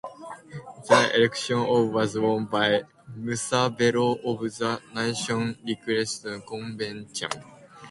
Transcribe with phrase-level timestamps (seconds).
[0.89, 1.59] The election
[1.93, 7.29] was won by Musa Bello of the National Republican Convention.